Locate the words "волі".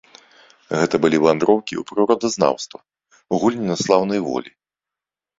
4.29-4.51